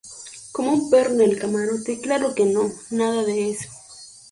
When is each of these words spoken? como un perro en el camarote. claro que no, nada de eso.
como 0.51 0.73
un 0.73 0.89
perro 0.89 1.11
en 1.13 1.21
el 1.21 1.37
camarote. 1.37 2.01
claro 2.01 2.33
que 2.33 2.45
no, 2.45 2.71
nada 2.89 3.21
de 3.23 3.51
eso. 3.51 3.69